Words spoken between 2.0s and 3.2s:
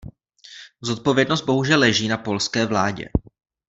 na polské vládě.